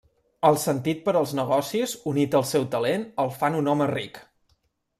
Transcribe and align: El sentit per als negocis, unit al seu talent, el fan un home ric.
El 0.47 0.55
sentit 0.61 1.03
per 1.09 1.13
als 1.19 1.33
negocis, 1.41 1.93
unit 2.13 2.37
al 2.41 2.47
seu 2.55 2.65
talent, 2.77 3.07
el 3.25 3.31
fan 3.43 3.59
un 3.61 3.71
home 3.75 3.93
ric. 3.95 4.19